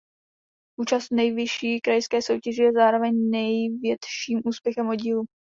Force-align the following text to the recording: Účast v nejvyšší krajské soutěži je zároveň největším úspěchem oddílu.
Účast 0.79 1.07
v 1.07 1.15
nejvyšší 1.15 1.79
krajské 1.81 2.21
soutěži 2.21 2.63
je 2.63 2.71
zároveň 2.73 3.29
největším 3.29 4.41
úspěchem 4.45 4.89
oddílu. 4.89 5.25